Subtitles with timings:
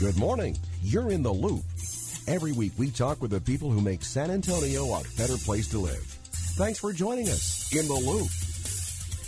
[0.00, 0.56] Good morning.
[0.80, 1.62] You're in the loop.
[2.26, 5.78] Every week we talk with the people who make San Antonio a better place to
[5.78, 6.02] live.
[6.56, 8.30] Thanks for joining us in the loop.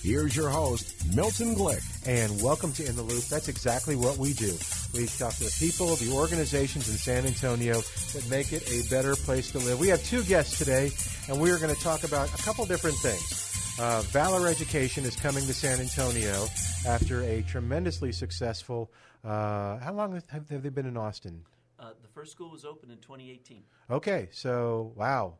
[0.00, 1.84] Here's your host, Milton Glick.
[2.06, 3.22] And welcome to In the Loop.
[3.24, 4.56] That's exactly what we do.
[4.94, 7.74] We talk to the people, the organizations in San Antonio
[8.14, 9.78] that make it a better place to live.
[9.78, 10.90] We have two guests today,
[11.28, 13.51] and we are going to talk about a couple different things.
[13.78, 16.46] Uh, Valor Education is coming to San Antonio
[16.86, 18.92] after a tremendously successful.
[19.24, 21.42] Uh, how long have, have they been in Austin?
[21.80, 23.62] Uh, the first school was opened in 2018.
[23.90, 25.34] Okay, so wow,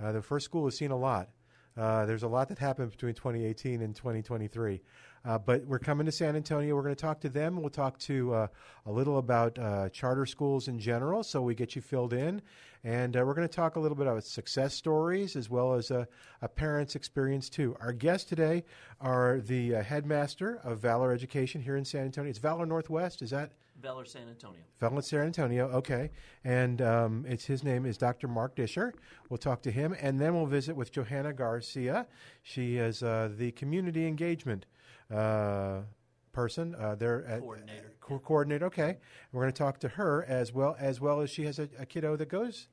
[0.00, 1.28] uh, the first school has seen a lot.
[1.76, 4.80] Uh, there's a lot that happened between 2018 and 2023.
[5.26, 6.76] Uh, but we're coming to San Antonio.
[6.76, 7.56] We're going to talk to them.
[7.60, 8.46] We'll talk to uh,
[8.86, 12.40] a little about uh, charter schools in general, so we get you filled in.
[12.84, 15.90] And uh, we're going to talk a little bit about success stories as well as
[15.90, 16.06] a,
[16.42, 17.76] a parent's experience, too.
[17.80, 18.64] Our guests today
[19.00, 22.30] are the uh, headmaster of Valor Education here in San Antonio.
[22.30, 23.50] It's Valor Northwest, is that?
[23.82, 24.60] Valor San Antonio.
[24.78, 26.10] Valor San Antonio, okay.
[26.44, 28.28] And um, it's his name is Dr.
[28.28, 28.92] Mark Discher.
[29.28, 32.06] We'll talk to him, and then we'll visit with Johanna Garcia.
[32.42, 34.66] She is uh, the community engagement
[35.08, 36.74] person.
[36.74, 37.92] Uh, there, at, Coordinator.
[38.00, 38.66] co- coordinator.
[38.66, 38.98] Okay,
[39.32, 41.86] we're going to talk to her as well as well as she has a, a
[41.86, 42.68] kiddo that goes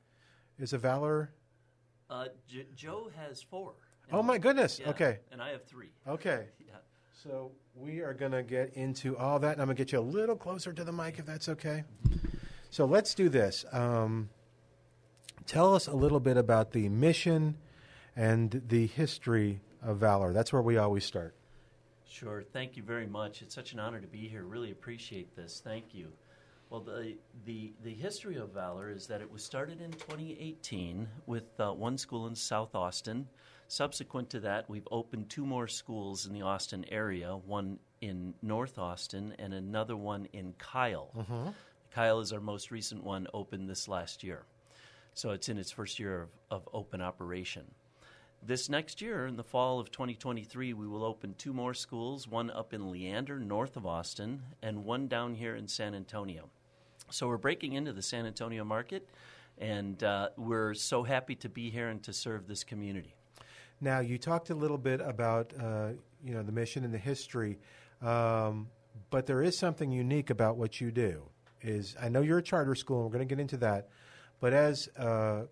[0.58, 1.32] is a Valor.
[2.10, 3.72] Uh, J- Joe has four.
[4.12, 4.78] Oh my goodness.
[4.78, 5.18] Yeah, Okay.
[5.32, 5.90] And I have three.
[6.06, 6.46] Okay.
[6.66, 6.74] Yeah.
[7.22, 9.98] So we are going to get into all that, and I'm going to get you
[9.98, 11.84] a little closer to the mic if that's okay.
[12.68, 13.64] So let's do this.
[13.72, 14.28] Um,
[15.46, 17.56] tell us a little bit about the mission
[18.14, 20.34] and the history of Valor.
[20.34, 21.34] That's where we always start.
[22.08, 22.42] Sure.
[22.42, 23.42] Thank you very much.
[23.42, 24.44] It's such an honor to be here.
[24.44, 25.60] Really appreciate this.
[25.64, 26.12] Thank you.
[26.70, 31.58] Well, the, the, the history of Valor is that it was started in 2018 with
[31.60, 33.28] uh, one school in South Austin.
[33.68, 38.78] Subsequent to that, we've opened two more schools in the Austin area one in North
[38.78, 41.10] Austin and another one in Kyle.
[41.94, 44.42] Kyle is our most recent one, opened this last year.
[45.14, 47.64] So it's in its first year of, of open operation.
[48.46, 52.50] This next year, in the fall of 2023, we will open two more schools one
[52.50, 56.50] up in Leander, north of Austin, and one down here in San Antonio.
[57.08, 59.08] So we're breaking into the San Antonio market,
[59.56, 63.14] and uh, we're so happy to be here and to serve this community.
[63.80, 67.58] Now, you talked a little bit about uh, you know the mission and the history,
[68.02, 68.68] um,
[69.08, 71.22] but there is something unique about what you do.
[71.62, 73.88] Is I know you're a charter school, and we're going to get into that,
[74.38, 75.44] but as uh,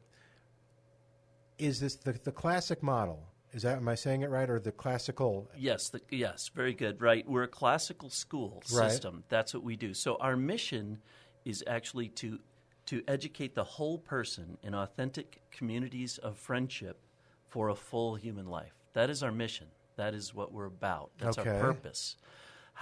[1.59, 3.29] is this the, the classic model?
[3.53, 5.51] Is that am I saying it right, or the classical?
[5.57, 7.01] Yes, the, yes, very good.
[7.03, 8.91] Right, we're a classical school Right.
[8.91, 9.25] system.
[9.29, 9.93] That's what we do.
[9.93, 10.99] So our mission
[11.45, 12.39] is actually to
[12.87, 16.99] to educate the whole person in authentic communities of friendship
[17.47, 18.73] for a full human life.
[18.95, 19.69] That is our mission.
[19.97, 21.11] That is what we're about.
[21.19, 21.51] That's Okay.
[21.51, 22.17] our purpose.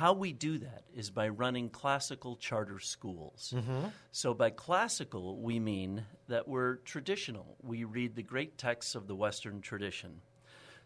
[0.00, 3.53] How we do that is by running classical charter schools.
[4.12, 7.59] So, by classical, we mean that we're traditional.
[7.62, 10.22] We read the great texts of the Western tradition.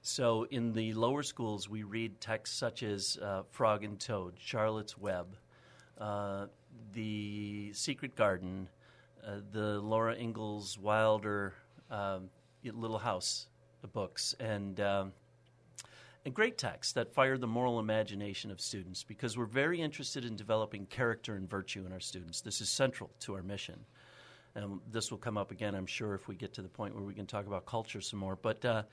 [0.02, 4.98] So, in the lower schools, we read texts such as uh, Frog and Toad, Charlotte's
[4.98, 5.36] Web,
[5.96, 6.46] uh,
[6.92, 8.68] The Secret Garden,
[9.24, 11.54] uh, the Laura Ingalls Wilder
[11.88, 12.30] um,
[12.64, 13.46] Little House
[13.92, 15.12] books, and um,
[16.24, 20.36] and great texts that fire the moral imagination of students because we're very interested in
[20.36, 22.40] developing character and virtue in our students.
[22.40, 23.78] This is central to our mission.
[24.54, 27.04] And this will come up again, I'm sure, if we get to the point where
[27.04, 28.36] we can talk about culture some more.
[28.40, 28.84] But uh,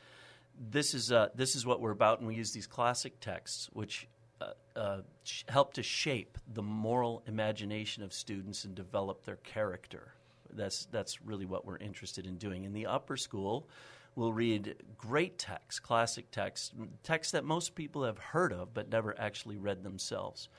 [0.71, 4.07] this is uh, this is what we're about, and we use these classic texts, which
[4.41, 10.15] uh, uh, sh- help to shape the moral imagination of students and develop their character.
[10.51, 12.63] That's that's really what we're interested in doing.
[12.63, 13.69] In the upper school,
[14.15, 16.71] we'll read great texts, classic texts,
[17.03, 20.49] texts that most people have heard of but never actually read themselves.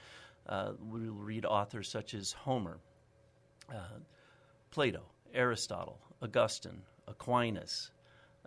[0.47, 2.79] Uh, we'll read authors such as Homer,
[3.71, 3.99] uh,
[4.71, 5.03] Plato,
[5.35, 7.91] Aristotle, Augustine, Aquinas,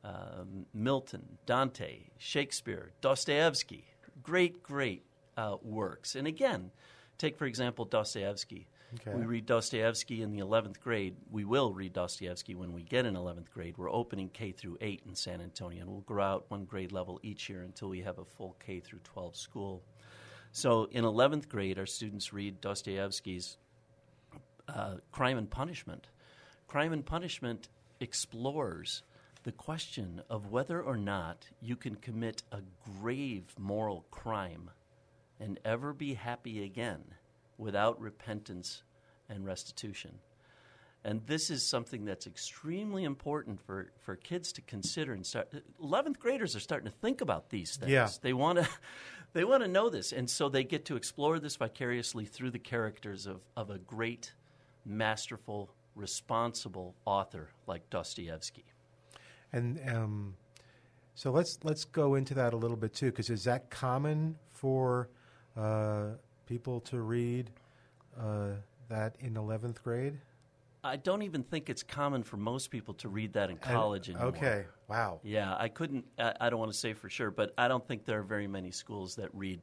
[0.04, 3.86] um, Milton, Dante, Shakespeare, Dostoevsky.
[4.22, 5.04] Great, great
[5.38, 6.16] uh, works.
[6.16, 6.72] And again,
[7.18, 8.68] take for example Dostoevsky.
[9.02, 9.14] Okay.
[9.16, 11.16] We read Dostoevsky in the 11th grade.
[11.32, 13.78] We will read Dostoevsky when we get in 11th grade.
[13.78, 17.20] We're opening K through 8 in San Antonio, and we'll grow out one grade level
[17.24, 19.84] each year until we have a full K through 12 school.
[20.52, 23.58] So in 11th grade, our students read Dostoevsky's
[24.68, 26.08] uh, Crime and Punishment.
[26.68, 27.68] Crime and Punishment
[28.00, 29.04] explores
[29.44, 32.62] the question of whether or not you can commit a
[33.00, 34.72] grave moral crime
[35.40, 37.04] and ever be happy again
[37.58, 38.84] without repentance
[39.30, 40.20] and restitution.
[41.04, 45.54] And this is something that's extremely important for, for kids to consider and start.
[45.80, 47.92] 11th graders are starting to think about these things.
[47.92, 48.10] Yeah.
[48.22, 48.68] They want to
[49.34, 50.12] they want to know this.
[50.14, 54.34] And so they get to explore this vicariously through the characters of, of a great,
[54.84, 58.66] masterful, responsible author like Dostoevsky.
[59.54, 60.34] And um,
[61.14, 65.10] so let's let's go into that a little bit too, because is that common for
[65.56, 66.14] uh,
[66.46, 67.52] people to read
[68.20, 68.50] uh,
[68.90, 70.20] that in 11th grade?
[70.84, 74.18] I don't even think it's common for most people to read that in college And-
[74.18, 74.36] anymore.
[74.38, 74.66] Okay.
[74.88, 75.20] Wow.
[75.24, 76.06] Yeah, I couldn't.
[76.20, 78.46] I, I don't want to say for sure, but I don't think there are very
[78.48, 79.60] many schools that read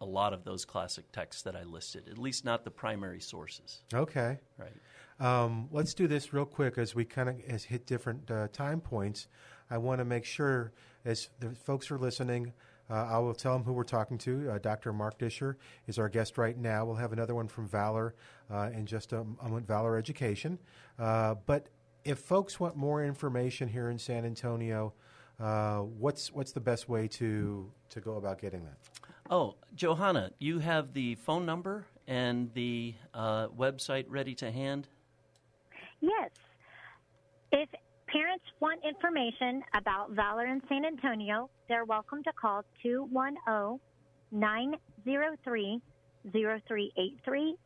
[0.00, 2.08] a lot of those classic texts that I listed.
[2.08, 3.82] At least not the primary sources.
[3.92, 4.38] Okay.
[4.58, 4.72] Right.
[5.20, 8.80] Um, let's do this real quick as we kind of as hit different uh, time
[8.80, 9.28] points.
[9.70, 10.72] I want to make sure
[11.04, 12.54] as the folks are listening,
[12.90, 14.50] uh, I will tell them who we're talking to.
[14.50, 14.92] Uh, Dr.
[14.92, 16.84] Mark Discher is our guest right now.
[16.84, 18.14] We'll have another one from Valor
[18.52, 20.58] uh, in just a moment, Valor Education.
[20.98, 21.68] Uh, but
[22.04, 24.92] if folks want more information here in San Antonio,
[25.40, 28.76] uh, what's what's the best way to to go about getting that?
[29.30, 34.86] Oh, Johanna, you have the phone number and the uh, website ready to hand.
[36.00, 36.30] Yes.
[37.50, 37.70] If
[38.14, 43.80] parents want information about Valor in San Antonio, they're welcome to call 210
[44.30, 45.80] 903
[46.32, 47.56] 0383.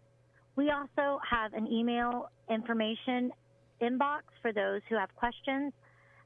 [0.56, 3.30] We also have an email information
[3.82, 5.74] inbox for those who have questions,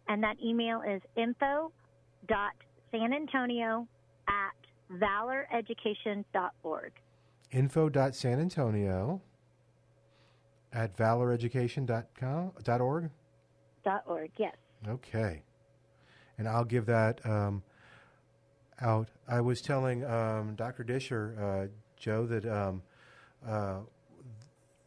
[0.09, 3.87] and that email is info.sanantonio
[4.29, 4.55] at
[4.93, 6.93] valoreducation.org.
[7.51, 9.21] Info.sanantonio
[10.73, 13.11] at valoreducation.com, dot org.
[13.11, 13.22] Dot
[14.07, 14.55] org, yes.
[14.89, 15.43] Okay.
[16.39, 17.63] And I'll give that um,
[18.81, 19.09] out.
[19.29, 20.85] I was telling um, Dr.
[20.85, 22.83] Discher, uh, Joe, that um,
[23.47, 23.81] uh,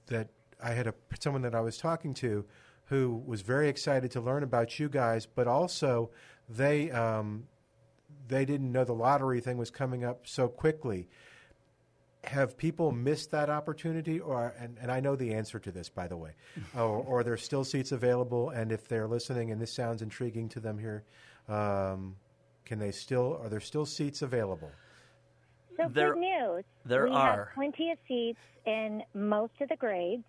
[0.08, 0.30] that
[0.62, 2.46] I had a someone that I was talking to
[2.86, 6.12] who was very excited to learn about you guys, but also
[6.50, 7.48] they um,
[8.28, 11.08] they didn't know the lottery thing was coming up so quickly.
[12.28, 16.08] Have people missed that opportunity, or and, and I know the answer to this, by
[16.08, 16.32] the way,
[16.76, 18.50] or, or there's still seats available?
[18.50, 21.04] And if they're listening and this sounds intriguing to them here,
[21.48, 22.16] um,
[22.66, 23.40] can they still?
[23.44, 24.72] Are there still seats available?
[25.78, 26.64] So There- good news.
[26.86, 27.46] there we are.
[27.46, 30.24] have plenty of seats in most of the grades.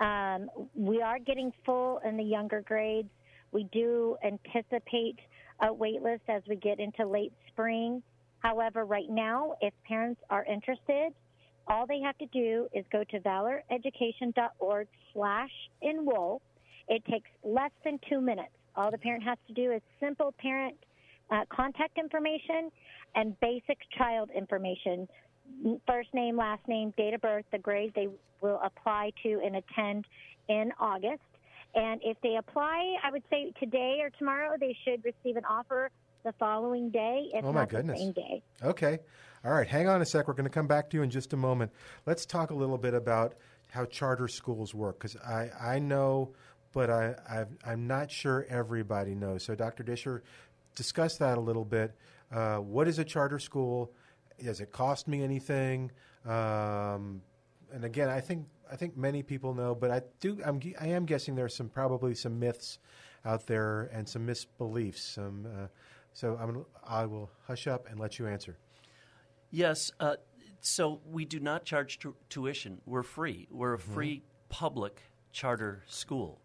[0.00, 3.08] Um, we are getting full in the younger grades.
[3.52, 5.18] We do anticipate
[5.60, 8.02] a wait list as we get into late spring.
[8.40, 11.14] However, right now, if parents are interested,
[11.68, 15.50] all they have to do is go to valoreducation.org slash
[15.82, 16.40] enroll.
[16.88, 18.50] It takes less than two minutes.
[18.76, 20.76] All the parent has to do is simple parent
[21.30, 22.70] uh, contact information
[23.14, 25.08] and basic child information
[25.86, 28.08] first name, last name, date of birth, the grade they
[28.40, 30.04] will apply to and attend
[30.48, 31.22] in August.
[31.74, 35.90] And if they apply, I would say today or tomorrow, they should receive an offer
[36.24, 37.98] the following day, if Oh, my not goodness.
[37.98, 38.42] the same day.
[38.62, 38.98] Okay.
[39.46, 39.68] All right.
[39.68, 40.26] Hang on a sec.
[40.26, 41.70] We're going to come back to you in just a moment.
[42.04, 43.36] Let's talk a little bit about
[43.68, 46.32] how charter schools work because I, I know,
[46.72, 49.44] but I, I've, I'm not sure everybody knows.
[49.44, 49.84] So, Dr.
[49.84, 50.22] Discher,
[50.74, 51.94] discuss that a little bit.
[52.32, 53.92] Uh, what is a charter school?
[54.42, 55.92] Does it cost me anything?
[56.24, 57.22] Um,
[57.72, 60.40] and again, I think I think many people know, but I do.
[60.44, 62.80] I'm, I am guessing there's some probably some myths
[63.24, 65.14] out there and some misbeliefs.
[65.14, 65.66] Some, uh,
[66.14, 68.56] so I'm, I will hush up and let you answer.
[69.50, 69.90] Yes.
[70.00, 70.16] Uh,
[70.60, 72.80] so we do not charge tu- tuition.
[72.86, 73.46] We're free.
[73.50, 75.00] We're a free public
[75.32, 76.40] charter school.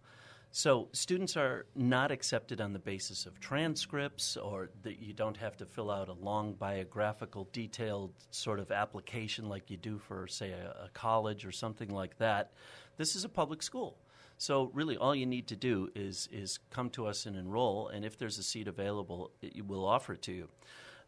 [0.53, 5.55] So students are not accepted on the basis of transcripts or that you don't have
[5.57, 10.51] to fill out a long biographical, detailed sort of application like you do for, say,
[10.51, 12.51] a, a college or something like that.
[12.97, 13.97] This is a public school.
[14.37, 18.03] So really, all you need to do is is come to us and enroll, and
[18.03, 20.49] if there's a seat available, it, we'll offer it to you.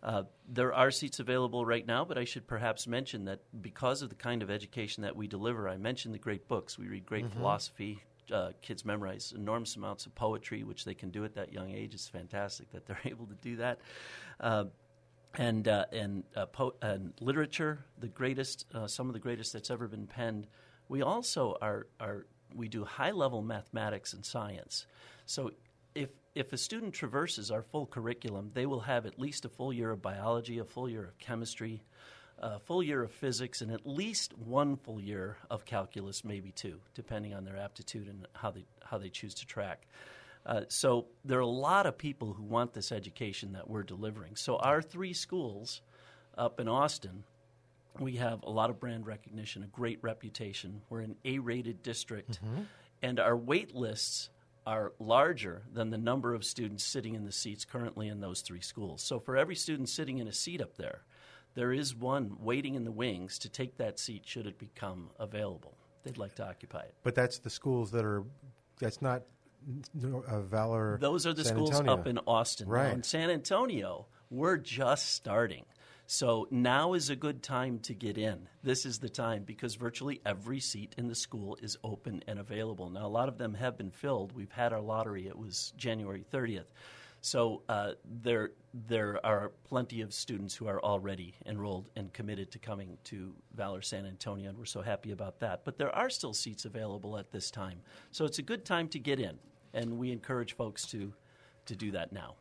[0.03, 4.09] Uh, there are seats available right now, but I should perhaps mention that because of
[4.09, 6.77] the kind of education that we deliver, I mentioned the great books.
[6.77, 8.03] We read great philosophy.
[8.31, 11.93] Uh, kids memorize enormous amounts of poetry, which they can do at that young age.
[11.93, 13.79] It's fantastic that they're able to do that.
[14.41, 14.65] Uh,
[15.35, 19.71] and uh, and, uh, po- and literature, the greatest, uh, some of the greatest that's
[19.71, 20.47] ever been penned.
[20.89, 24.85] We also are are we do high level mathematics and science.
[25.25, 25.51] So
[25.95, 29.71] if if a student traverses our full curriculum, they will have at least a full
[29.71, 31.83] year of biology, a full year of chemistry,
[32.39, 36.79] a full year of physics and at least one full year of calculus, maybe two,
[36.95, 39.87] depending on their aptitude and how they how they choose to track.
[40.45, 44.35] Uh, so there are a lot of people who want this education that we're delivering.
[44.35, 45.81] So our three schools
[46.37, 47.23] up in Austin,
[47.99, 50.81] we have a lot of brand recognition, a great reputation.
[50.89, 52.39] We're an A-rated district,
[53.01, 54.29] and our wait lists
[54.65, 58.61] are larger than the number of students sitting in the seats currently in those three
[58.61, 59.01] schools.
[59.03, 61.01] So for every student sitting in a seat up there,
[61.55, 65.73] there is one waiting in the wings to take that seat should it become available.
[66.03, 66.95] They'd like to occupy it.
[67.03, 68.23] But that's the schools that are.
[68.79, 69.23] That's not
[70.27, 70.97] uh, Valor.
[70.99, 71.93] Those are the San schools Antonio.
[71.93, 72.67] up in Austin.
[72.67, 72.93] Now, Right.
[72.93, 75.65] in San Antonio, we're just starting.
[76.05, 78.47] So now is a good time to get in.
[78.61, 82.89] This is the time because virtually every seat in the school is open and available.
[82.89, 84.33] Now, a lot of them have been filled.
[84.33, 86.65] We've had our lottery, it was January 30th.
[87.21, 92.59] So uh, there, there are plenty of students who are already enrolled and committed to
[92.59, 95.63] coming to Valor San Antonio, and we're so happy about that.
[95.63, 97.79] But there are still seats available at this time.
[98.11, 99.39] So it's a good time to get in,
[99.73, 101.13] and we encourage folks to,
[101.67, 102.35] to do that now.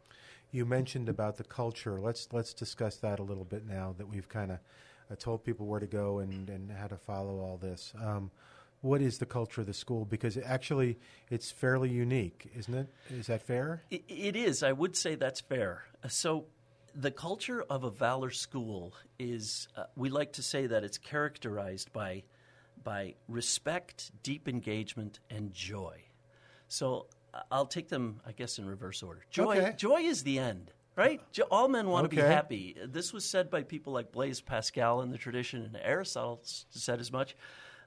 [0.53, 1.99] You mentioned about the culture.
[2.01, 4.59] Let's let's discuss that a little bit now that we've kind of
[5.11, 7.93] uh, told people where to go and, and how to follow all this.
[8.01, 8.31] Um,
[8.83, 10.05] what is the culture of the school?
[10.05, 10.99] Because actually,
[11.31, 12.89] it's fairly unique, isn't it?
[13.11, 13.83] Is that fair?
[13.91, 14.63] It, it is.
[14.63, 15.85] I would say that's fair.
[16.05, 16.47] Uh, So,
[16.95, 21.93] the culture of a Valor school is, uh, we like to say that it's characterized
[21.93, 22.25] by,
[22.83, 26.03] by respect, deep engagement, and joy.
[26.69, 27.07] So,
[27.51, 29.25] I'll take them, I guess, in reverse order.
[29.31, 29.75] Joy, Okay.
[29.77, 30.71] joy is the end.
[30.95, 31.21] Right?
[31.33, 32.77] Jo- All men want to be happy.
[32.87, 37.11] This was said by people like Blaise Pascal in the tradition, and Aristotle said as
[37.11, 37.35] much.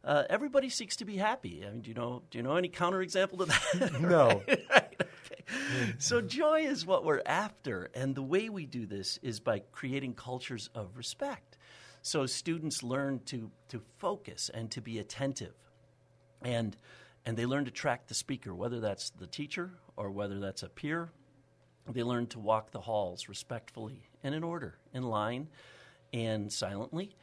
[0.03, 1.63] Uh, everybody seeks to be happy.
[1.65, 2.23] I mean, do you know?
[2.31, 3.93] Do you know any counterexample to that?
[4.01, 4.41] No.
[4.47, 4.59] Right,
[4.99, 5.93] okay.
[5.99, 10.15] So joy is what we're after, and the way we do this is by creating
[10.15, 11.57] cultures of respect.
[12.01, 15.53] So students learn to to focus and to be attentive,
[16.41, 16.75] and
[17.25, 20.69] and they learn to track the speaker, whether that's the teacher or whether that's a
[20.69, 21.09] peer.
[21.87, 25.47] They learn to walk the halls respectfully and in order, in line,
[26.13, 27.15] and silently.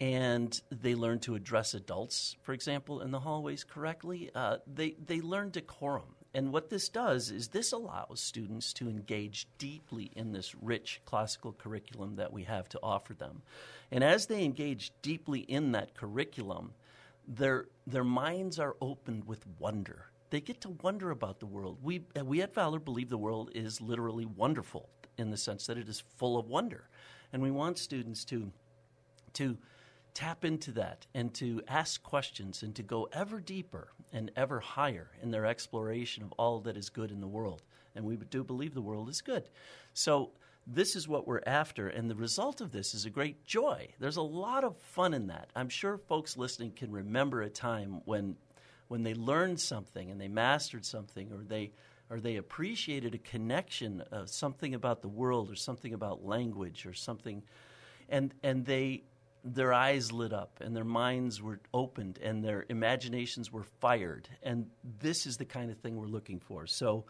[0.00, 4.30] And they learn to address adults, for example, in the hallways correctly.
[4.34, 6.14] Uh, they, they learn decorum.
[6.34, 11.52] And what this does is this allows students to engage deeply in this rich classical
[11.52, 13.42] curriculum that we have to offer them.
[13.90, 16.74] And as they engage deeply in that curriculum,
[17.28, 20.06] their their minds are opened with wonder.
[20.30, 21.78] They get to wonder about the world.
[21.82, 25.88] We we at Valor believe the world is literally wonderful in the sense that it
[25.88, 26.88] is full of wonder,
[27.32, 28.50] and we want students to
[29.34, 29.58] to
[30.14, 35.10] tap into that and to ask questions and to go ever deeper and ever higher
[35.22, 37.62] in their exploration of all that is good in the world.
[37.94, 39.48] And we do believe the world is good.
[39.92, 40.32] So
[40.70, 43.88] this is what we're after, and the result of this is a great joy.
[43.98, 45.48] There's a lot of fun in that.
[45.56, 48.36] I'm sure folks listening can remember a time when
[48.88, 51.72] when they learned something and they mastered something or they
[52.10, 56.94] or they appreciated a connection of something about the world or something about language or
[56.94, 57.42] something
[58.08, 59.04] and and they
[59.44, 64.66] their eyes lit up and their minds were opened and their imaginations were fired and
[65.00, 67.04] this is the kind of thing we're looking for so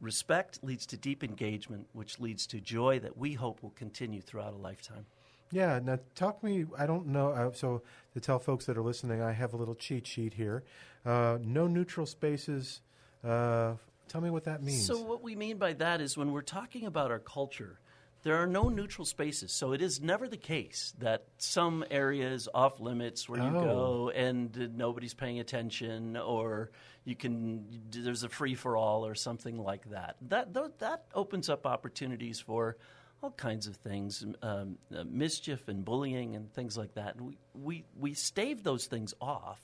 [0.00, 4.52] respect leads to deep engagement which leads to joy that we hope will continue throughout
[4.52, 5.06] a lifetime
[5.52, 5.78] Yeah.
[5.82, 6.64] Now, talk me.
[6.76, 7.28] I don't know.
[7.30, 7.82] Uh, so,
[8.14, 10.64] to tell folks that are listening, I have a little cheat sheet here.
[11.04, 12.80] Uh, no neutral spaces.
[13.22, 13.74] Uh,
[14.08, 14.84] tell me what that means.
[14.86, 17.78] So, what we mean by that is when we're talking about our culture,
[18.24, 19.52] there are no neutral spaces.
[19.52, 23.62] So, it is never the case that some area is off limits where you Oh.
[23.62, 26.70] go and uh, nobody's paying attention, or
[27.06, 30.16] you can there's a free for all or something like that.
[30.28, 32.76] That that opens up opportunities for
[33.22, 37.14] all kinds of things, um, uh, mischief and bullying and things like that.
[37.14, 39.60] And we, we we stave those things off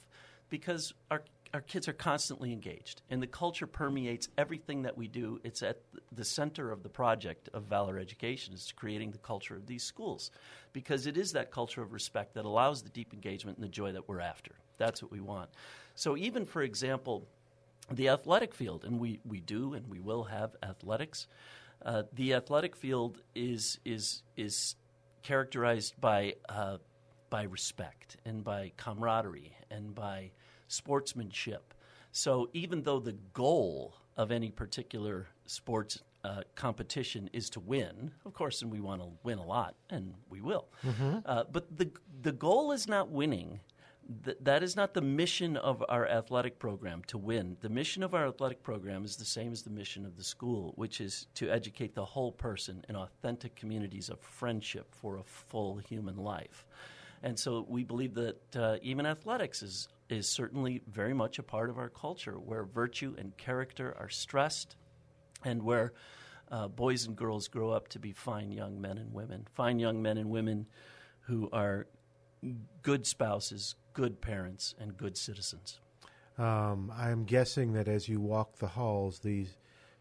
[0.49, 1.23] because our
[1.53, 5.39] our kids are constantly engaged, and the culture permeates everything that we do.
[5.45, 5.81] It's at
[6.13, 10.31] the center of the project of Valor Education is creating the culture of these schools,
[10.73, 13.93] because it is that culture of respect that allows the deep engagement and the joy
[13.93, 14.53] that we're after.
[14.83, 15.49] That's what we want.
[15.95, 17.29] So even for example,
[17.89, 21.29] the athletic field, and we, we do and we will have athletics.
[21.85, 24.75] Uh, the athletic field is is is
[25.23, 26.79] characterized by uh,
[27.31, 30.33] by respect and by camaraderie and by
[30.69, 31.75] sportsmanship.
[32.11, 38.33] So even though the goal of any particular sports uh, competition is to win, of
[38.33, 40.67] course, and we want to win a lot, and we will.
[41.27, 41.89] Uh, but the
[42.23, 43.61] the goal is not winning,
[44.25, 47.57] Th- that is not the mission of our athletic program to win.
[47.61, 50.73] The mission of our athletic program is the same as the mission of the school,
[50.77, 55.77] which is to educate the whole person in authentic communities of friendship for a full
[55.79, 56.67] human life.
[57.23, 61.71] And so we believe that uh, even athletics is, is certainly very much a part
[61.71, 64.77] of our culture where virtue and character are stressed
[65.45, 65.93] and where
[66.51, 70.03] uh, boys and girls grow up to be fine young men and women, fine young
[70.03, 70.67] men and women
[71.21, 71.87] who are
[72.83, 75.81] good spouses, good parents, and good citizens.
[76.39, 79.57] Um, I'm guessing that as you walk the halls, these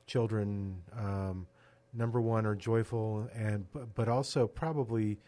[0.08, 1.48] children, um,
[1.94, 5.20] number one, are joyful, and but also probably,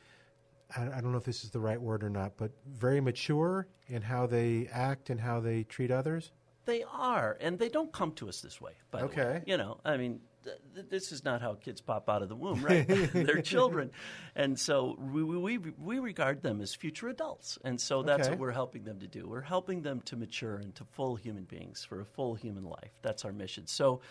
[0.75, 3.67] I, I, don't know if this is the right word or not, but very mature
[3.88, 6.32] in how they act and how they treat others.
[6.65, 8.72] They are, and they don't come to us this way.
[8.89, 9.43] By okay, way.
[9.46, 10.22] you know, I mean,
[10.90, 12.88] this is not how kids pop out of the womb, right?
[13.14, 13.92] They're children,
[14.36, 18.32] and so we, we we regard them as future adults, and so that's Okay.
[18.32, 19.28] what we're helping them to do.
[19.28, 22.92] We're helping them to mature into full human beings for a full human life.
[23.02, 23.68] That's our mission.
[23.68, 24.02] So.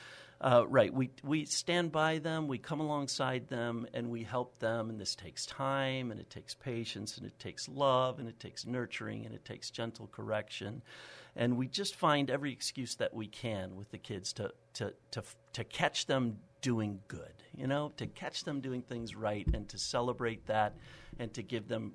[0.44, 4.90] Uh, right, we we stand by them, we come alongside them, and we help them.
[4.90, 8.66] And this takes time, and it takes patience, and it takes love, and it takes
[8.66, 10.82] nurturing, and it takes gentle correction.
[11.36, 15.22] And we just find every excuse that we can with the kids to to to
[15.54, 19.78] to catch them doing good, you know, to catch them doing things right, and to
[19.78, 20.74] celebrate that,
[21.18, 21.92] and to give them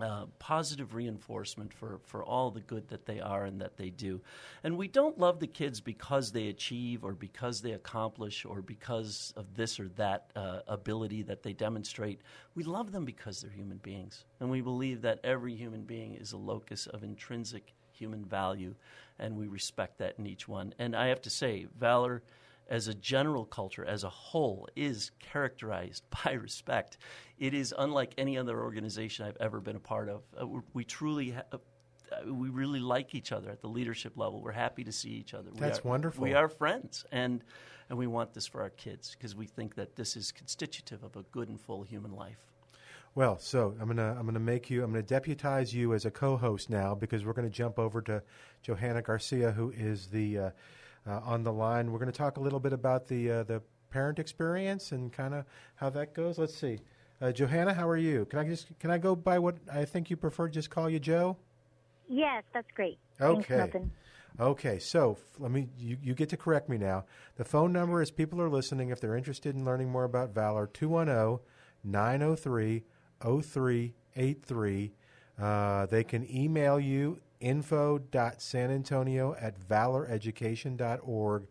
[0.00, 4.20] uh, positive reinforcement for, for all the good that they are and that they do.
[4.64, 9.32] And we don't love the kids because they achieve or because they accomplish or because
[9.36, 12.20] of this or that uh, ability that they demonstrate.
[12.56, 14.24] We love them because they're human beings.
[14.40, 18.74] And we believe that every human being is a locus of intrinsic human value,
[19.18, 20.74] and we respect that in each one.
[20.78, 22.22] And I have to say, Valor
[22.68, 26.98] as a general culture, as a whole, is characterized by respect.
[27.38, 30.22] It is unlike any other organization I've ever been a part of.
[30.40, 31.30] Uh, we, we truly.
[31.30, 31.58] Ha- uh,
[32.32, 34.40] we really like each other at the leadership level.
[34.40, 35.50] We're happy to see each other.
[35.50, 36.22] We That's are- wonderful.
[36.22, 37.42] We are friends, and
[37.88, 41.16] and we want this for our kids because we think that this is constitutive of
[41.16, 42.38] a good and full human life.
[43.16, 46.68] Well, so I'm gonna I'm gonna make you I'm gonna deputize you as a co-host
[46.68, 48.22] now because we're gonna jump over to
[48.62, 50.50] Johanna Garcia, who is the uh,
[51.06, 51.92] uh, on the line.
[51.92, 55.44] We're gonna talk a little bit about the uh, the parent experience and kind of
[55.76, 56.38] how that goes.
[56.38, 56.80] Let's see,
[57.20, 58.24] uh, Johanna, how are you?
[58.24, 60.48] Can I just can I go by what I think you prefer?
[60.48, 61.36] Just call you Joe.
[62.08, 62.98] Yes, that's great.
[63.20, 63.56] Okay.
[63.56, 63.92] Milton.
[64.40, 67.04] Okay, so let me you, you get to correct me now.
[67.36, 70.66] The phone number is people are listening if they're interested in learning more about Valor
[73.24, 74.90] 210-903-0383.
[75.40, 81.46] Uh, they can email you info.sanantonio at valoreducation.org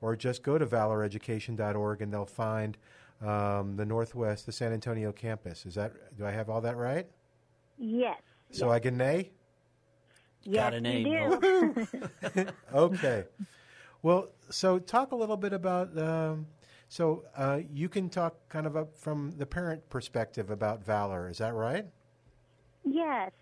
[0.00, 2.76] or just go to valoreducation.org and they'll find
[3.20, 5.66] um, the Northwest, the San Antonio campus.
[5.66, 7.06] Is that do I have all that right?
[7.78, 8.20] Yes.
[8.50, 9.32] So I can nay?
[10.44, 12.46] Yes, Got an A, you do.
[12.74, 13.24] okay.
[14.02, 15.96] Well, so talk a little bit about.
[15.98, 16.46] Um,
[16.94, 21.28] so uh, you can talk kind of from the parent perspective about valor.
[21.28, 21.86] Is that right?
[22.84, 23.32] Yes.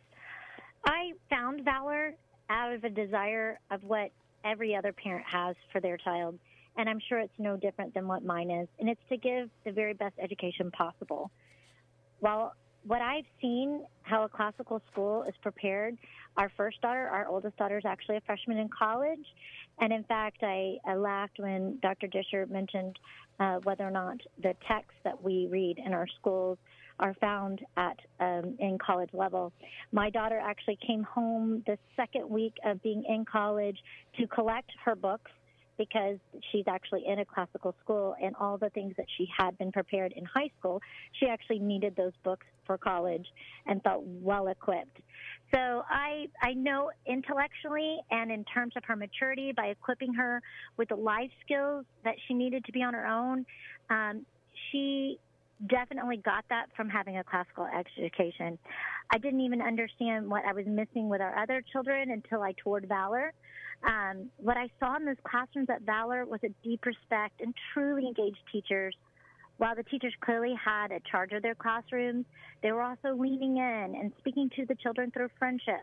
[0.86, 2.14] I found Valor
[2.48, 4.10] out of a desire of what
[4.42, 6.38] every other parent has for their child.
[6.78, 8.68] And I'm sure it's no different than what mine is.
[8.80, 11.30] And it's to give the very best education possible.
[12.22, 15.96] Well, what I've seen, how a classical school is prepared,
[16.36, 19.24] our first daughter, our oldest daughter, is actually a freshman in college.
[19.80, 22.08] And in fact, I, I laughed when Dr.
[22.08, 22.98] Discher mentioned
[23.38, 26.58] uh, whether or not the texts that we read in our schools
[26.98, 29.52] are found at um, in college level.
[29.92, 33.78] My daughter actually came home the second week of being in college
[34.18, 35.30] to collect her books
[35.82, 36.18] because
[36.50, 40.12] she's actually in a classical school and all the things that she had been prepared
[40.12, 40.80] in high school,
[41.18, 43.26] she actually needed those books for college
[43.66, 44.98] and felt well equipped.
[45.52, 50.40] So I I know intellectually and in terms of her maturity by equipping her
[50.76, 53.44] with the life skills that she needed to be on her own,
[53.90, 54.24] um,
[54.70, 55.18] she
[55.68, 58.58] definitely got that from having a classical education.
[59.10, 62.86] I didn't even understand what I was missing with our other children until I toured
[62.88, 63.32] Valor.
[63.86, 68.06] Um, what I saw in those classrooms at Valor was a deep respect and truly
[68.06, 68.94] engaged teachers.
[69.58, 72.24] While the teachers clearly had a charge of their classrooms,
[72.62, 75.82] they were also leaning in and speaking to the children through friendship.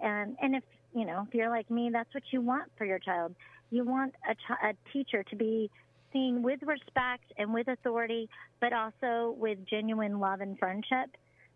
[0.00, 0.62] And, and if
[0.94, 3.34] you know, if you're like me, that's what you want for your child.
[3.70, 5.70] You want a, ch- a teacher to be
[6.12, 8.28] seen with respect and with authority,
[8.60, 11.10] but also with genuine love and friendship.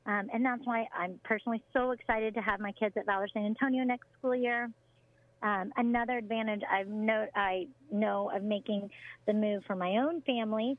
[0.09, 3.44] Um, and that's why I'm personally so excited to have my kids at Valor San
[3.44, 4.71] Antonio next school year.
[5.42, 6.88] Um, another advantage I've
[7.37, 8.90] I know of making
[9.27, 10.77] the move for my own family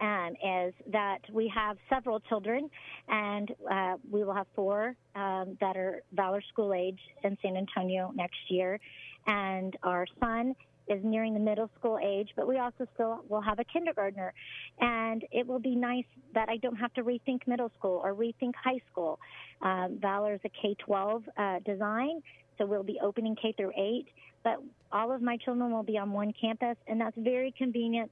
[0.00, 2.68] um, is that we have several children,
[3.08, 8.10] and uh, we will have four um, that are Valor School age in San Antonio
[8.14, 8.80] next year,
[9.26, 10.56] and our son
[10.90, 14.32] is nearing the middle school age, but we also still will have a kindergartner.
[14.80, 18.52] And it will be nice that I don't have to rethink middle school or rethink
[18.62, 19.18] high school.
[19.62, 22.22] Um, Valor is a K 12 uh, design,
[22.58, 24.06] so we'll be opening K through 8,
[24.42, 28.10] but all of my children will be on one campus, and that's very convenient.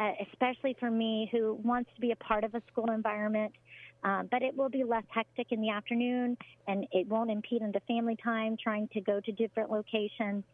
[0.00, 3.52] Uh, especially for me who wants to be a part of a school environment.
[4.02, 6.36] Um, but it will be less hectic in the afternoon
[6.66, 10.44] and it won't impede into family time trying to go to different locations.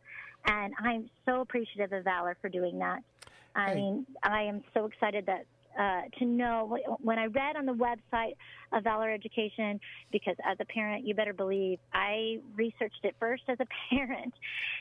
[0.46, 3.02] And I'm so appreciative of Valor for doing that.
[3.54, 3.74] I Hey.
[3.76, 5.46] mean, I am so excited that
[5.78, 8.36] uh, to know when I read on the website
[8.72, 9.78] of Valor Education,
[10.10, 14.32] because as a parent, you better believe I researched it first as a parent.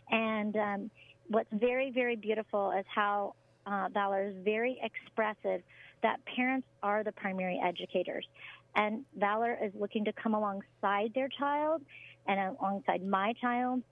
[0.10, 0.92] And um,
[1.28, 5.62] what's very, very beautiful is how uh, Valor is very expressive
[6.02, 8.26] that parents are the primary educators.
[8.76, 11.82] And Valor is looking to come alongside their child
[12.28, 13.84] and alongside my child.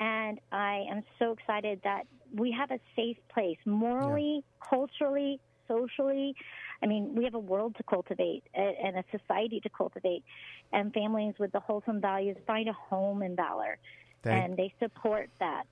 [0.00, 6.34] And I am so excited that we have a safe place morally, culturally, socially.
[6.82, 10.24] I mean, we have a world to cultivate and a society to cultivate,
[10.72, 13.78] and families with the wholesome values find a home in Valor,
[14.22, 15.64] Thank- and they support that.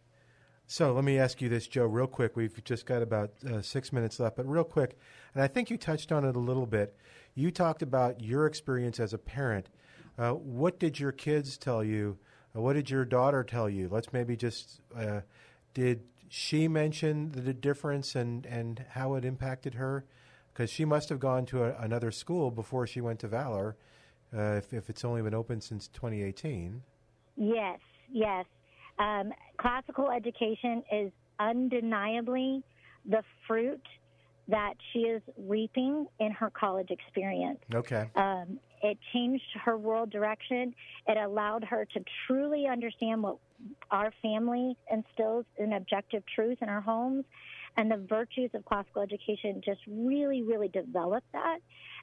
[0.71, 2.37] So let me ask you this, Joe, real quick.
[2.37, 4.99] We've just got about uh, six minutes left, but real quick,
[5.35, 6.95] and I think you touched on it a little bit.
[7.35, 9.71] You talked about your experience as a parent.
[10.19, 12.19] Uh, what did your kids tell you?
[12.61, 13.89] What did your daughter tell you?
[13.91, 15.21] Let's maybe just uh,
[15.75, 20.05] did she mention the difference and, and how it impacted her?
[20.53, 23.77] Because she must have gone to a, another school before she went to Valor,
[24.37, 26.83] uh, if, if it's only been open since 2018.
[27.37, 27.79] Yes,
[28.13, 28.45] yes.
[28.99, 32.63] Um, classical education is undeniably
[33.07, 33.83] the fruit
[34.49, 37.61] that she is reaping in her college experience.
[37.73, 38.11] Okay.
[38.17, 40.75] Um, it changed her world direction.
[41.07, 43.37] It allowed her to truly understand what
[43.91, 47.25] our family instills in objective truth in our homes.
[47.77, 51.59] And the virtues of classical education just really, really developed that.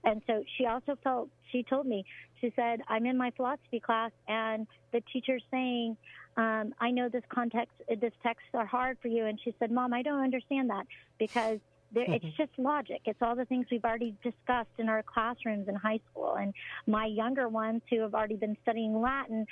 [0.06, 2.06] And so she also felt, she told me,
[2.40, 5.98] she said, I'm in my philosophy class and the teacher's saying,
[6.38, 9.26] um, I know this context, this texts are hard for you.
[9.26, 10.86] And she said, Mom, I don't understand that
[11.18, 11.60] because
[11.92, 12.36] there, it's mm-hmm.
[12.38, 13.02] just logic.
[13.06, 16.36] It's all the things we've already discussed in our classrooms in high school.
[16.36, 16.54] And
[16.88, 19.46] my younger ones who have already been studying Latin,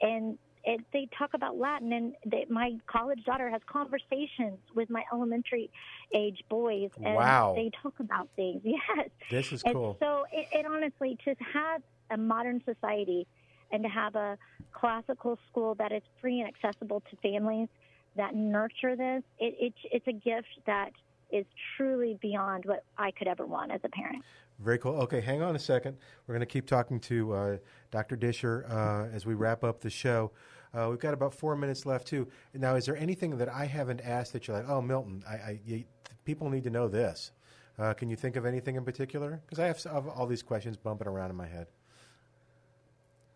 [0.00, 5.04] and it, they talk about Latin, and they, my college daughter has conversations with my
[5.12, 5.70] elementary
[6.12, 7.54] age boys, and Wow.
[7.56, 8.62] they talk about things.
[8.64, 9.96] Yes, This is and cool.
[10.00, 13.26] so it, it honestly to have a modern society
[13.70, 14.38] and to have a
[14.72, 17.68] classical school that is free and accessible to families
[18.16, 20.90] that nurture this, it, it, it's a gift that
[21.30, 21.44] is
[21.76, 24.22] truly beyond what I could ever want as a parent.
[24.60, 24.94] Very cool.
[25.02, 25.96] Okay, hang on a second.
[26.26, 27.56] We're going to keep talking to uh,
[27.90, 28.16] Dr.
[28.16, 30.30] Discher uh, as we wrap up the show.
[30.72, 32.26] Uh, we've got about four minutes left too.
[32.54, 35.60] Now, is there anything that I haven't asked that you're like, oh, Milton, I, I
[35.66, 35.84] you,
[36.24, 37.32] people need to know this?
[37.78, 39.40] Uh, can you think of anything in particular?
[39.44, 41.66] Because I have, s- I have all these questions bumping around in my head.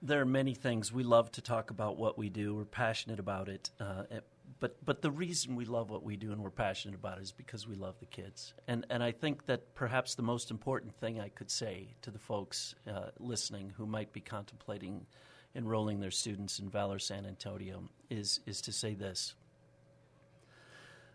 [0.03, 2.55] There are many things we love to talk about what we do.
[2.55, 4.25] We're passionate about it, uh, it-
[4.59, 7.33] but but the reason we love what we do and we're passionate about it is
[7.33, 8.55] because we love the kids.
[8.67, 12.19] And and I think that perhaps the most important thing I could say to the
[12.19, 15.07] folks uh, listening who might be contemplating
[15.55, 19.35] enrolling their students in Valor San Antonio is is to say this.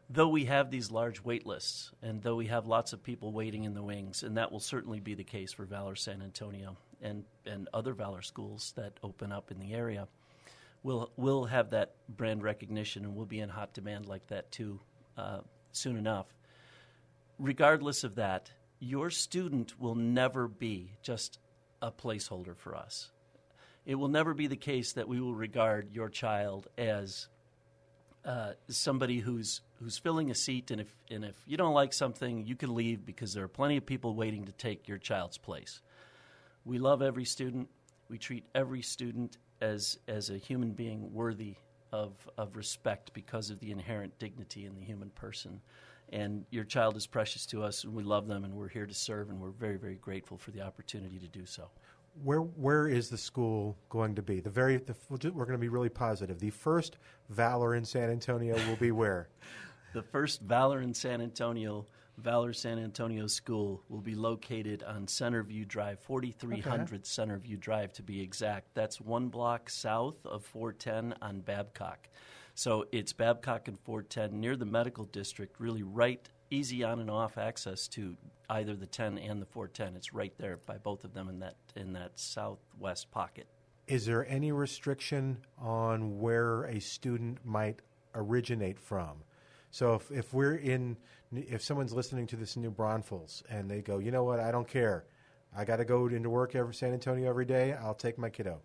[0.09, 3.63] Though we have these large wait lists, and though we have lots of people waiting
[3.63, 7.23] in the wings, and that will certainly be the case for Valor San Antonio and,
[7.47, 10.07] and other Valor schools that open up in the area,
[10.85, 14.79] we'll, we'll have that brand recognition and we'll be in hot demand like that too
[15.17, 15.39] uh,
[15.71, 16.27] soon enough.
[17.39, 21.39] Regardless of that, your student will never be just
[21.81, 23.11] a placeholder for us.
[23.85, 27.29] It will never be the case that we will regard your child as
[28.23, 32.43] uh, somebody who's who's filling a seat, and if and if you don't like something,
[32.47, 35.81] you can leave because there are plenty of people waiting to take your child's place.
[36.63, 37.69] We love every student.
[38.09, 41.55] We treat every student as as a human being worthy
[41.91, 45.61] of of respect because of the inherent dignity in the human person.
[46.09, 48.93] And your child is precious to us, and we love them, and we're here to
[48.93, 51.69] serve, and we're very very grateful for the opportunity to do so.
[52.23, 54.39] Where where is the school going to be?
[54.39, 56.39] The very the, we're going to be really positive.
[56.39, 56.97] The first
[57.29, 59.29] Valor in San Antonio will be where?
[59.93, 61.85] The first Valor in San Antonio,
[62.17, 68.21] Valor San Antonio School, will be located on Centerview Drive, 4300 Centerview Drive to be
[68.21, 68.73] exact.
[68.73, 72.09] That's one block south of 410 on Babcock.
[72.53, 77.37] So it's Babcock and 410 near the medical district, really right easy on and off
[77.37, 78.15] access to
[78.49, 79.95] either the 10 and the 410.
[79.95, 83.47] It's right there by both of them in that in that southwest pocket.
[83.87, 87.81] Is there any restriction on where a student might
[88.15, 89.23] originate from?
[89.71, 90.97] So if, if we're in,
[91.33, 94.51] if someone's listening to this in New Braunfels and they go, you know what, I
[94.51, 95.05] don't care,
[95.55, 98.61] I got to go into work every San Antonio every day, I'll take my kiddo.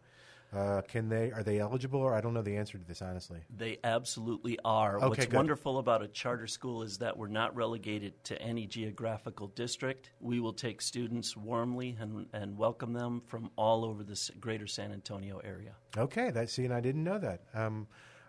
[0.52, 1.30] Uh, can they?
[1.30, 2.00] Are they eligible?
[2.00, 3.38] Or I don't know the answer to this honestly.
[3.56, 4.96] They absolutely are.
[4.96, 5.34] Okay, What's good.
[5.34, 10.10] wonderful about a charter school is that we're not relegated to any geographical district.
[10.20, 14.90] We will take students warmly and, and welcome them from all over the greater San
[14.92, 15.74] Antonio area.
[15.96, 17.42] Okay, that see, and I didn't know that.
[17.54, 17.86] Um,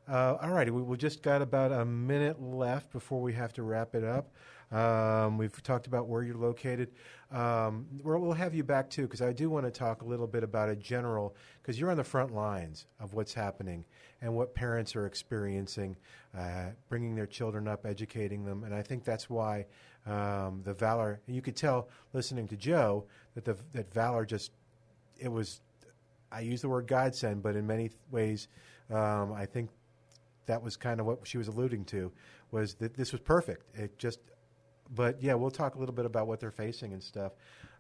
[0.09, 3.63] uh, all righty, we, we just got about a minute left before we have to
[3.63, 4.31] wrap it up.
[4.71, 6.91] Um, we've talked about where you're located.
[7.31, 10.27] Um, we'll, we'll have you back too, because I do want to talk a little
[10.27, 13.83] bit about a general, because you're on the front lines of what's happening
[14.21, 15.97] and what parents are experiencing,
[16.37, 19.65] uh, bringing their children up, educating them, and I think that's why
[20.05, 21.19] um, the valor.
[21.27, 24.51] You could tell listening to Joe that the that valor just
[25.19, 25.61] it was
[26.31, 28.47] I use the word godsend, but in many th- ways,
[28.89, 29.69] um, I think
[30.45, 32.11] that was kind of what she was alluding to
[32.51, 33.75] was that this was perfect.
[33.75, 34.19] It just,
[34.93, 37.33] but yeah, we'll talk a little bit about what they're facing and stuff.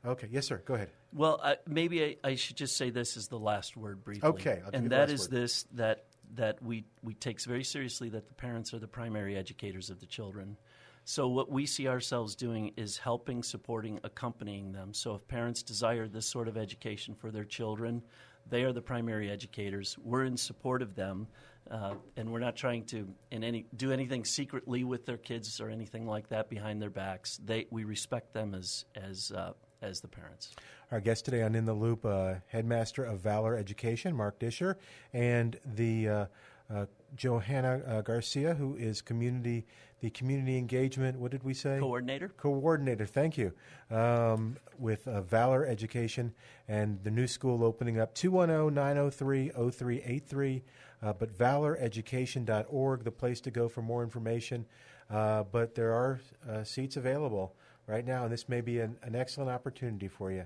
[0.05, 0.61] Okay, yes, sir.
[0.65, 0.89] Go ahead.
[1.13, 4.29] Well, I, maybe I, I should just say this is the last word briefly.
[4.29, 5.31] Okay, I'll and that is word.
[5.31, 9.89] this that that we we take very seriously that the parents are the primary educators
[9.89, 10.57] of the children.
[11.03, 14.93] So what we see ourselves doing is helping, supporting, accompanying them.
[14.93, 18.03] So if parents desire this sort of education for their children,
[18.49, 19.97] they are the primary educators.
[20.03, 21.27] We're in support of them,
[21.69, 25.69] uh, and we're not trying to in any do anything secretly with their kids or
[25.69, 27.39] anything like that behind their backs.
[27.43, 30.55] They we respect them as as uh, as the parents.
[30.91, 34.75] Our guest today on In the Loop, uh, headmaster of Valor Education, Mark Discher,
[35.13, 36.27] and the
[36.73, 39.65] uh, Johanna uh, Garcia, who is community
[40.01, 41.17] the community engagement.
[41.19, 41.77] What did we say?
[41.79, 42.29] Coordinator.
[42.29, 43.05] Coordinator.
[43.05, 43.53] Thank you.
[43.89, 46.33] Um, with uh, Valor Education
[46.67, 50.61] and the new school opening up 210-903-0383.
[51.03, 54.65] Uh, but valoreducation.org, the place to go for more information.
[55.09, 57.55] Uh, but there are uh, seats available
[57.87, 60.45] right now, and this may be an, an excellent opportunity for you.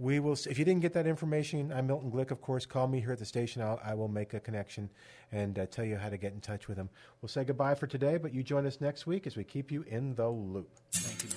[0.00, 0.32] We will.
[0.32, 2.30] If you didn't get that information, I'm Milton Glick.
[2.30, 3.60] Of course, call me here at the station.
[3.60, 4.88] I'll, I will make a connection
[5.30, 6.88] and uh, tell you how to get in touch with them.
[7.20, 9.84] We'll say goodbye for today, but you join us next week as we keep you
[9.86, 10.70] in the loop.
[10.90, 11.28] Thank you.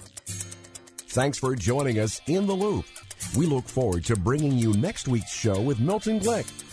[1.09, 2.85] Thanks for joining us in the loop.
[3.35, 6.72] We look forward to bringing you next week's show with Milton Glick.